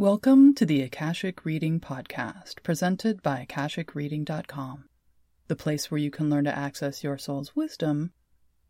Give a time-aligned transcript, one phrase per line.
[0.00, 4.84] Welcome to the Akashic Reading Podcast, presented by AkashicReading.com,
[5.46, 8.14] the place where you can learn to access your soul's wisdom,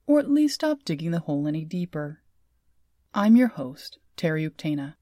[0.08, 2.21] or at least stop digging the hole any deeper.
[3.14, 4.96] I'm your host, Terry Uktana,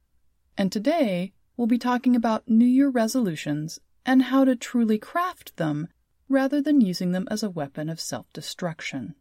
[0.59, 5.88] and today we'll be talking about New Year resolutions and how to truly craft them
[6.29, 9.15] rather than using them as a weapon of self destruction.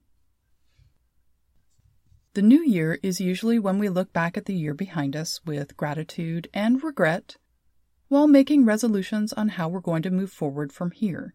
[2.38, 5.76] The new year is usually when we look back at the year behind us with
[5.76, 7.38] gratitude and regret,
[8.10, 11.34] while making resolutions on how we're going to move forward from here,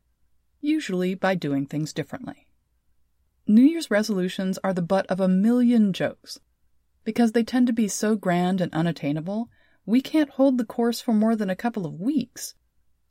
[0.61, 2.47] usually by doing things differently.
[3.49, 6.39] New Year's resolutions are the butt of a million jokes.
[7.03, 9.51] Because they tend to be so grand and unattainable,
[9.85, 12.55] we can't hold the course for more than a couple of weeks.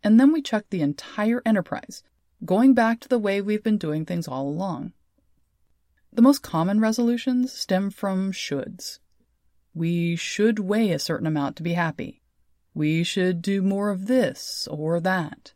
[0.01, 2.03] And then we chuck the entire enterprise,
[2.45, 4.93] going back to the way we've been doing things all along.
[6.13, 8.99] The most common resolutions stem from shoulds.
[9.73, 12.21] We should weigh a certain amount to be happy.
[12.73, 15.53] We should do more of this or that.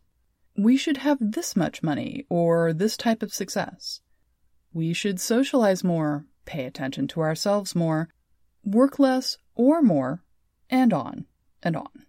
[0.57, 4.01] We should have this much money or this type of success.
[4.71, 8.07] We should socialize more, pay attention to ourselves more,
[8.63, 10.23] work less or more,
[10.69, 11.25] and on
[11.61, 12.05] and on.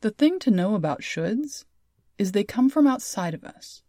[0.00, 1.64] The thing to know about shoulds
[2.18, 3.82] is they come from outside of us.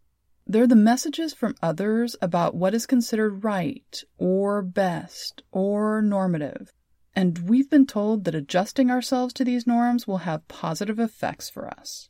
[0.47, 6.71] They're the messages from others about what is considered right or best or normative.
[7.15, 11.67] And we've been told that adjusting ourselves to these norms will have positive effects for
[11.67, 12.09] us.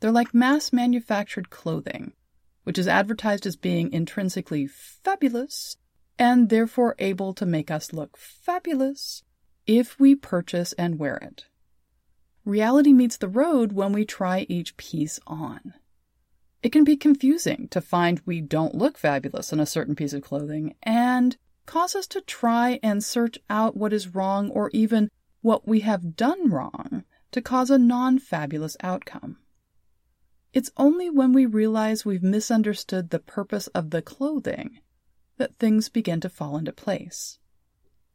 [0.00, 2.14] They're like mass manufactured clothing,
[2.64, 5.76] which is advertised as being intrinsically fabulous
[6.18, 9.22] and therefore able to make us look fabulous
[9.66, 11.44] if we purchase and wear it.
[12.44, 15.74] Reality meets the road when we try each piece on.
[16.62, 20.22] It can be confusing to find we don't look fabulous in a certain piece of
[20.22, 25.10] clothing and cause us to try and search out what is wrong or even
[25.40, 29.38] what we have done wrong to cause a non fabulous outcome.
[30.52, 34.78] It's only when we realize we've misunderstood the purpose of the clothing
[35.38, 37.38] that things begin to fall into place.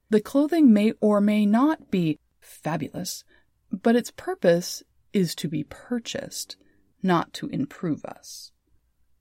[0.10, 3.26] The clothing may or may not be fabulous,
[3.72, 6.56] but its purpose is to be purchased
[7.02, 8.52] not to improve us.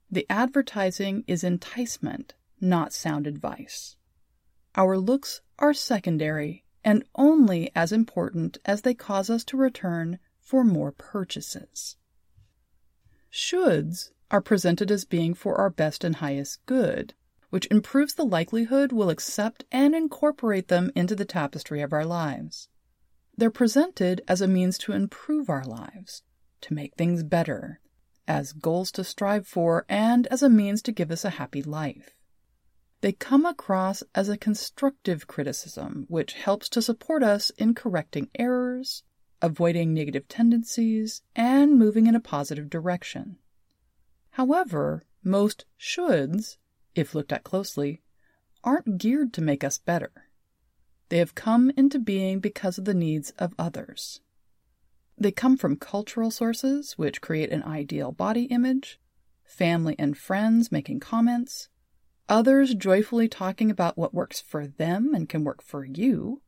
[0.09, 3.95] The advertising is enticement, not sound advice.
[4.75, 10.63] Our looks are secondary and only as important as they cause us to return for
[10.63, 11.97] more purchases.
[13.31, 17.13] Shoulds are presented as being for our best and highest good,
[17.49, 22.69] which improves the likelihood we'll accept and incorporate them into the tapestry of our lives.
[23.35, 26.23] They're presented as a means to improve our lives,
[26.61, 27.79] to make things better,
[28.27, 32.15] as goals to strive for, and as a means to give us a happy life.
[33.01, 39.03] They come across as a constructive criticism, which helps to support us in correcting errors,
[39.41, 43.37] avoiding negative tendencies, and moving in a positive direction.
[44.31, 46.57] However, most shoulds,
[46.95, 48.01] if looked at closely,
[48.63, 50.11] aren't geared to make us better.
[51.09, 54.21] They have come into being because of the needs of others.
[55.17, 58.99] They come from cultural sources, which create an ideal body image,
[59.43, 61.69] family and friends making comments,
[62.29, 66.41] others joyfully talking about what works for them and can work for you,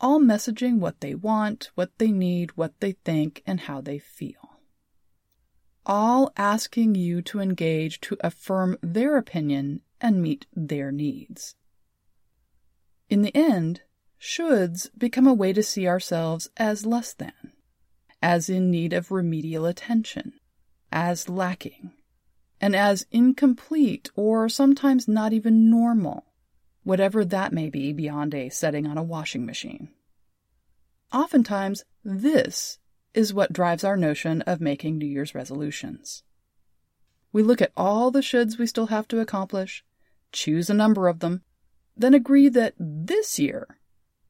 [0.00, 4.60] all messaging what they want, what they need, what they think, and how they feel.
[5.84, 11.54] All asking you to engage to affirm their opinion and meet their needs.
[13.10, 13.82] In the end,
[14.18, 17.32] shoulds become a way to see ourselves as less than
[18.22, 20.32] as in need of remedial attention,
[20.92, 21.92] as lacking,
[22.60, 26.26] and as incomplete or sometimes not even normal,
[26.82, 29.88] whatever that may be beyond a setting on a washing machine.
[31.12, 32.78] Oftentimes, this
[33.14, 36.22] is what drives our notion of making New Year's resolutions.
[37.32, 39.84] We look at all the shoulds we still have to accomplish,
[40.32, 41.42] choose a number of them,
[41.96, 43.78] then agree that this year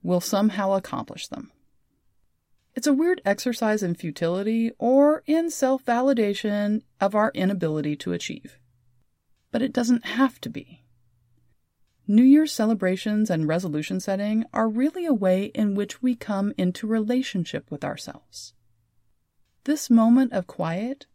[0.02, 1.52] we'll somehow accomplish them.
[2.74, 8.58] It's a weird exercise in futility or in self validation of our inability to achieve.
[9.50, 10.84] But it doesn't have to be.
[12.06, 16.86] New Year's celebrations and resolution setting are really a way in which we come into
[16.86, 18.52] relationship with ourselves.
[19.64, 21.06] This moment of quiet,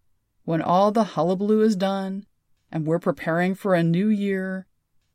[0.44, 2.26] when all the hullabaloo is done
[2.72, 4.68] and we're preparing for a new year,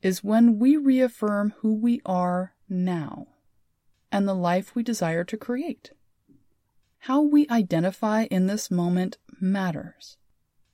[0.03, 3.29] is when we reaffirm who we are now
[4.11, 5.93] and the life we desire to create.
[7.05, 10.19] How we identify in this moment matters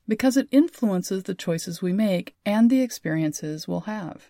[0.09, 4.29] because it influences the choices we make and the experiences we'll have.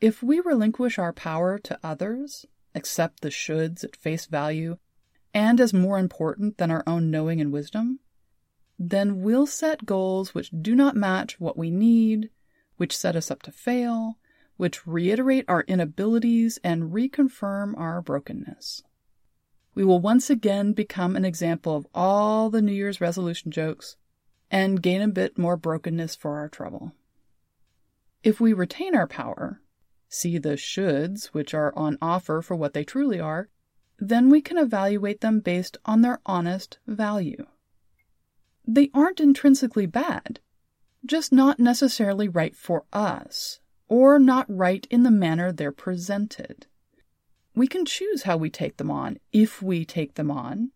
[0.00, 2.46] If we relinquish our power to others,
[2.76, 4.78] accept the shoulds at face value,
[5.34, 7.98] and as more important than our own knowing and wisdom,
[8.78, 12.30] then we'll set goals which do not match what we need,
[12.76, 14.18] which set us up to fail,
[14.56, 18.84] which reiterate our inabilities and reconfirm our brokenness.
[19.78, 23.96] We will once again become an example of all the New Year's resolution jokes
[24.50, 26.94] and gain a bit more brokenness for our trouble.
[28.24, 29.60] If we retain our power,
[30.08, 33.50] see the shoulds which are on offer for what they truly are,
[34.00, 37.46] then we can evaluate them based on their honest value.
[38.66, 40.40] They aren't intrinsically bad,
[41.06, 46.66] just not necessarily right for us, or not right in the manner they're presented.
[47.58, 50.70] We can choose how we take them on, if we take them on,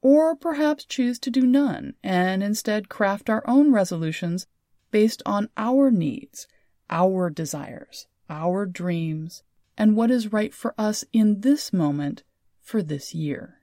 [0.00, 4.46] or perhaps choose to do none and instead craft our own resolutions
[4.92, 6.46] based on our needs,
[6.88, 9.42] our desires, our dreams,
[9.76, 12.22] and what is right for us in this moment
[12.60, 13.56] for this year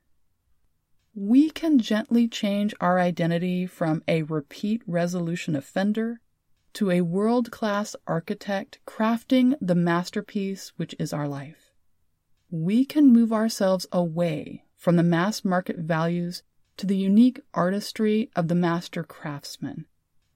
[1.15, 6.19] we can gently change our identity from a repeat resolution offender
[6.73, 11.62] to a world class architect crafting the masterpiece which is our life.
[12.55, 16.43] We can move ourselves away from the mass market values
[16.77, 19.87] to the unique artistry of the master craftsman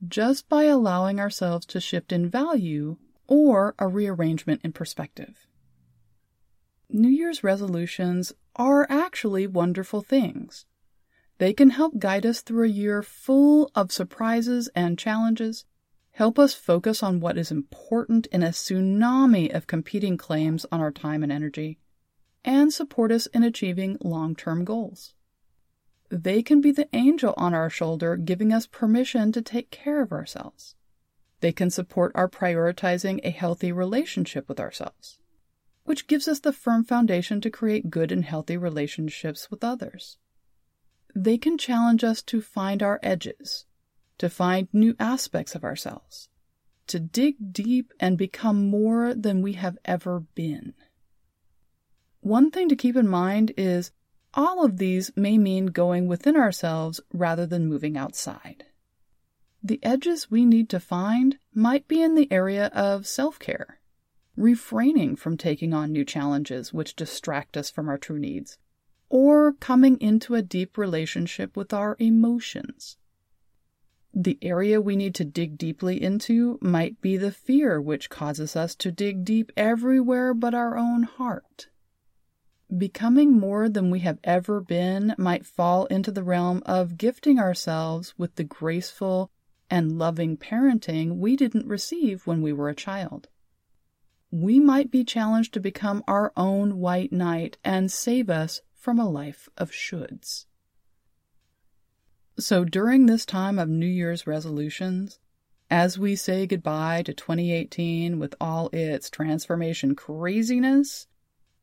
[0.08, 2.98] just by allowing ourselves to shift in value
[3.28, 5.46] or a rearrangement in perspective.
[6.90, 10.66] New Year's resolutions are actually wonderful things.
[11.38, 15.66] They can help guide us through a year full of surprises and challenges,
[16.14, 20.92] help us focus on what is important in a tsunami of competing claims on our
[20.92, 21.78] time and energy,
[22.48, 25.14] and support us in achieving long term goals.
[26.10, 30.12] They can be the angel on our shoulder giving us permission to take care of
[30.12, 30.74] ourselves.
[31.42, 35.20] They can support our prioritizing a healthy relationship with ourselves
[35.88, 40.18] which gives us the firm foundation to create good and healthy relationships with others.
[41.16, 43.66] They can challenge us to find our edges,
[44.18, 46.28] to find new aspects of ourselves,
[46.88, 50.74] to dig deep and become more than we have ever been.
[52.28, 53.92] One thing to keep in mind is
[54.34, 58.66] all of these may mean going within ourselves rather than moving outside.
[59.64, 63.80] The edges we need to find might be in the area of self care
[64.36, 68.58] refraining from taking on new challenges which distract us from our true needs,
[69.08, 72.98] or coming into a deep relationship with our emotions.
[74.14, 78.76] The area we need to dig deeply into might be the fear which causes us
[78.76, 81.70] to dig deep everywhere but our own heart.
[82.76, 88.14] Becoming more than we have ever been might fall into the realm of gifting ourselves
[88.18, 89.32] with the graceful
[89.70, 93.30] and loving parenting we didn't receive when we were a child
[94.32, 99.10] we might be challenged to become our own white knight and save us from a
[99.10, 100.46] life of shoulds.
[102.38, 105.20] So during this time of New Year's resolutions,
[105.70, 111.08] as we say goodbye to 2018 with all its transformation craziness,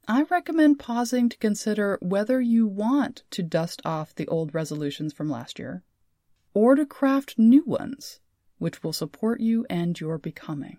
[0.06, 5.30] I recommend pausing to consider whether you want to dust off the old resolutions from
[5.30, 5.82] last year
[6.52, 8.20] or to craft new ones
[8.58, 10.78] which will support you and your becoming.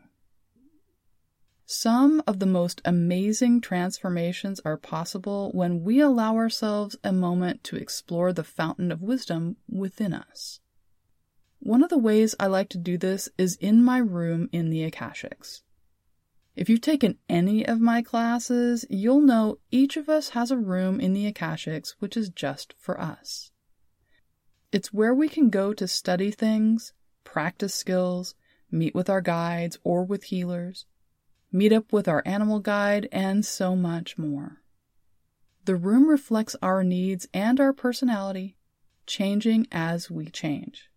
[1.66, 7.76] Some of the most amazing transformations are possible when we allow ourselves a moment to
[7.76, 10.60] explore the fountain of wisdom within us.
[11.60, 14.90] One of the ways I like to do this is in my room in the
[14.90, 15.62] Akashics.
[16.56, 21.02] If you've taken any of my classes, you'll know each of us has a room
[21.02, 23.52] in the Akashics which is just for us.
[24.72, 26.94] It's where we can go to study things,
[27.26, 28.36] practice skills,
[28.72, 30.86] meet with our guides or with healers,
[31.52, 34.62] meet up with our animal guide, and so much more.
[35.66, 38.58] The room reflects our needs and our personality,
[39.08, 40.90] changing as we change.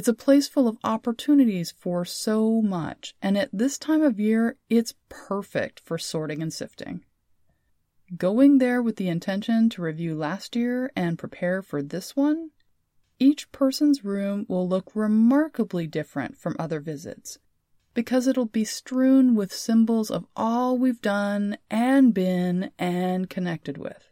[0.00, 4.56] It's a place full of opportunities for so much, and at this time of year,
[4.70, 7.04] it's perfect for sorting and sifting.
[8.16, 12.48] Going there with the intention to review last year and prepare for this one,
[13.18, 17.38] each person's room will look remarkably different from other visits
[17.92, 24.08] because it'll be strewn with symbols of all we've done and been and connected with.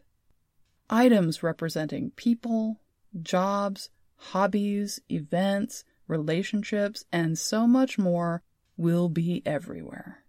[0.91, 2.79] Items representing people,
[3.23, 8.43] jobs, hobbies, events, relationships, and so much more
[8.77, 10.25] will be everywhere.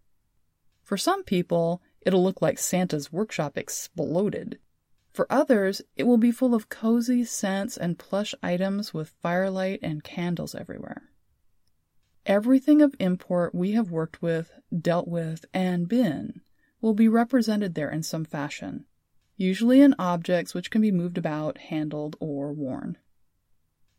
[0.83, 4.59] For some people, it'll look like Santa's workshop exploded.
[5.11, 10.03] For others, it will be full of cozy scents and plush items with firelight and
[10.03, 11.09] candles everywhere.
[12.25, 16.41] Everything of import we have worked with, dealt with, and been
[16.81, 18.85] will be represented there in some fashion,
[19.35, 22.97] usually in objects which can be moved about, handled, or worn.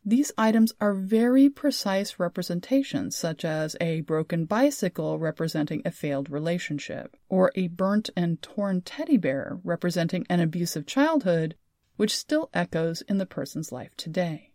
[0.03, 7.15] These items are very precise representations, such as a broken bicycle representing a failed relationship,
[7.29, 11.55] or a burnt and torn teddy bear representing an abusive childhood,
[11.97, 14.53] which still echoes in the person's life today.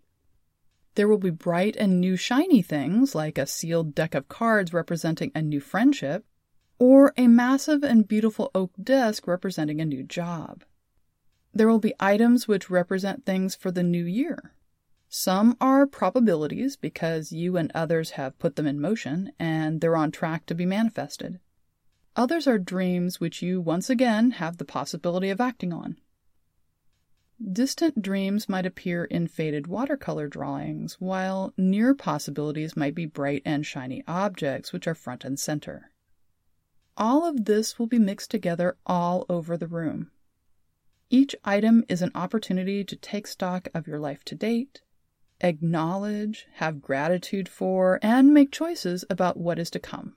[0.97, 5.31] There will be bright and new shiny things, like a sealed deck of cards representing
[5.33, 6.25] a new friendship,
[6.81, 10.65] or a massive and beautiful oak desk representing a new job.
[11.55, 14.56] There will be items which represent things for the new year,
[15.17, 20.11] some are probabilities because you and others have put them in motion and they're on
[20.11, 21.41] track to be manifested.
[22.17, 25.97] Others are dreams which you once again have the possibility of acting on.
[27.51, 33.65] Distant dreams might appear in faded watercolor drawings, while near possibilities might be bright and
[33.65, 35.93] shiny objects which are front and center.
[36.95, 40.11] All of this will be mixed together all over the room.
[41.09, 44.83] Each item is an opportunity to take stock of your life to date,
[45.41, 50.17] acknowledge, have gratitude for, and make choices about what is to come.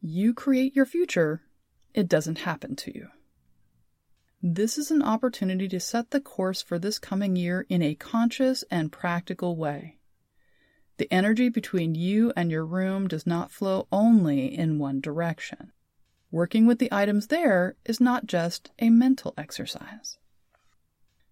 [0.00, 1.42] You create your future,
[1.94, 3.08] it doesn't happen to you.
[4.42, 8.64] This is an opportunity to set the course for this coming year in a conscious
[8.70, 9.98] and practical way.
[10.98, 15.72] The energy between you and your room does not flow only in one direction.
[16.30, 20.18] Working with the items there is not just a mental exercise.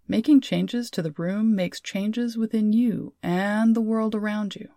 [0.06, 4.68] Making changes to the room makes changes within you and the world around you.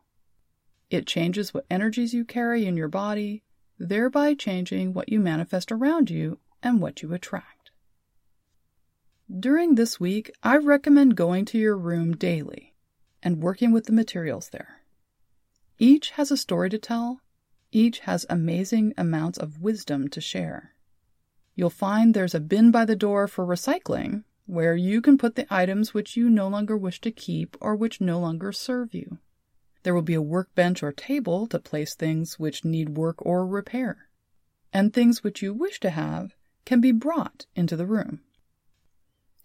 [0.89, 3.43] It changes what energies you carry in your body,
[3.77, 7.71] thereby changing what you manifest around you and what you attract.
[9.29, 12.73] During this week, I recommend going to your room daily
[13.21, 14.83] and working with the materials there.
[15.77, 17.19] Each has a story to tell,
[17.73, 20.73] each has amazing amounts of wisdom to share.
[21.55, 25.53] You'll find there's a bin by the door for recycling where you can put the
[25.53, 29.19] items which you no longer wish to keep or which no longer serve you.
[29.83, 34.09] There will be a workbench or table to place things which need work or repair,
[34.73, 36.35] and things which you wish to have
[36.65, 38.21] can be brought into the room.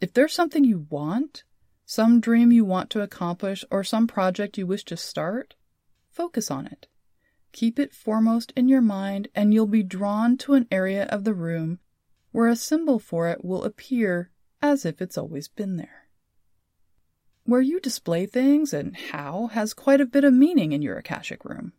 [0.01, 1.45] If there's something you want,
[1.85, 5.55] some dream you want to accomplish, or some project you wish to start,
[6.11, 6.87] focus on it.
[7.53, 11.35] Keep it foremost in your mind, and you'll be drawn to an area of the
[11.35, 11.81] room
[12.31, 14.31] where a symbol for it will appear
[14.63, 16.09] as if it's always been there.
[17.45, 21.45] Where you display things and how has quite a bit of meaning in your Akashic
[21.45, 21.73] room.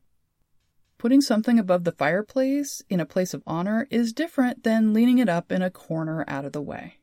[0.98, 5.30] Putting something above the fireplace in a place of honor is different than leaning it
[5.30, 7.00] up in a corner out of the way.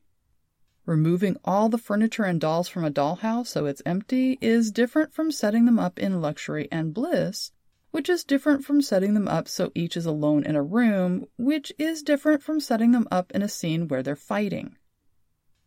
[0.85, 5.31] Removing all the furniture and dolls from a dollhouse so it's empty is different from
[5.31, 7.51] setting them up in luxury and bliss,
[7.91, 11.71] which is different from setting them up so each is alone in a room, which
[11.77, 14.77] is different from setting them up in a scene where they're fighting.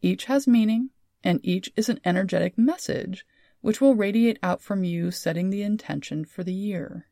[0.04, 0.90] Each has meaning,
[1.22, 3.24] and each is an energetic message
[3.62, 7.06] which will radiate out from you, setting the intention for the year.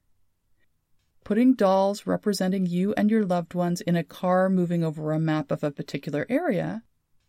[1.24, 5.50] Putting dolls representing you and your loved ones in a car moving over a map
[5.50, 6.82] of a particular area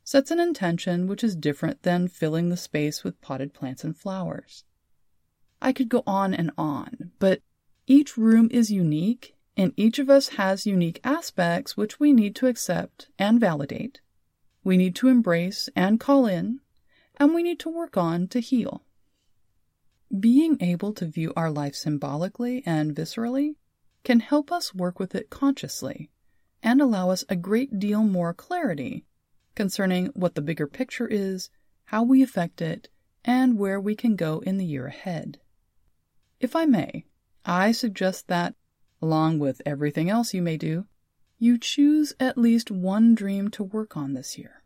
[0.04, 4.66] sets an intention which is different than filling the space with potted plants and flowers.
[5.62, 7.42] I could go on and on, but
[7.88, 12.48] each room is unique, and each of us has unique aspects which we need to
[12.48, 14.02] accept and validate
[14.64, 16.60] we need to embrace and call in,
[17.18, 18.84] and we need to work on to heal.
[20.18, 23.56] Being able to view our life symbolically and viscerally
[24.04, 26.10] can help us work with it consciously
[26.62, 29.06] and allow us a great deal more clarity
[29.56, 31.50] concerning what the bigger picture is,
[31.86, 32.90] how we affect it,
[33.26, 35.40] and where we can go in the year ahead.
[36.40, 37.06] If I may,
[37.46, 38.56] I suggest that,
[39.02, 40.86] along with everything else you may do,
[41.44, 44.64] you choose at least one dream to work on this year.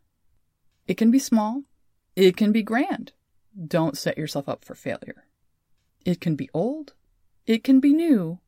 [0.86, 1.64] It can be small,
[2.14, 3.12] it can be grand.
[3.66, 5.24] Don't set yourself up for failure.
[6.06, 6.94] It can be old,
[7.46, 8.38] it can be new,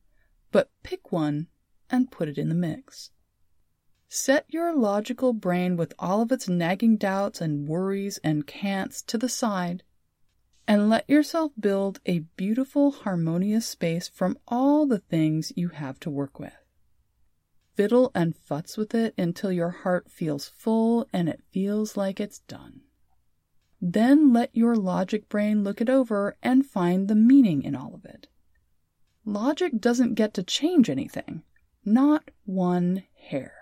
[0.49, 1.47] but pick one
[1.89, 3.11] and put it in the mix.
[4.07, 9.17] Set your logical brain with all of its nagging doubts and worries and can'ts to
[9.17, 9.83] the side
[10.65, 16.09] and let yourself build a beautiful, harmonious space from all the things you have to
[16.09, 16.60] work with
[17.81, 22.37] fiddle and futz with it until your heart feels full and it feels like it's
[22.41, 22.81] done.
[23.81, 28.05] Then let your logic brain look it over and find the meaning in all of
[28.05, 28.27] it.
[29.25, 31.41] Logic doesn't get to change anything,
[31.83, 33.55] not one hair.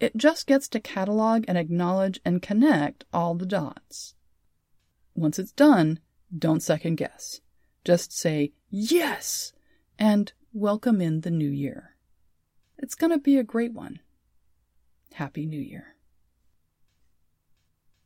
[0.00, 4.14] It just gets to catalog and acknowledge and connect all the dots.
[5.14, 6.00] Once it's done,
[6.34, 7.42] don't second guess.
[7.84, 9.52] Just say, yes,
[9.98, 11.91] and welcome in the new year.
[12.78, 14.00] It's going to be a great one.
[15.14, 15.96] Happy New Year.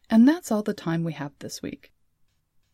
[0.08, 1.92] And that's all the time we have this week.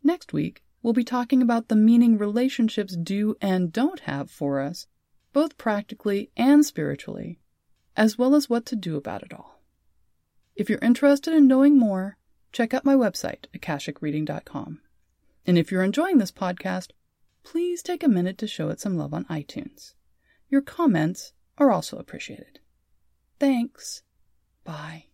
[0.03, 4.87] Next week, we'll be talking about the meaning relationships do and don't have for us,
[5.33, 7.39] both practically and spiritually,
[7.97, 9.63] as well as what to do about it all.
[10.55, 12.19] If you're interested in knowing more,
[12.53, 14.81] check out my website, akashicreading.com.
[15.47, 16.91] And if you're enjoying this podcast,
[17.43, 19.95] please take a minute to show it some love on iTunes.
[20.49, 22.61] Your comments are also appreciated.
[23.39, 24.03] Thanks.
[24.65, 25.07] Bye.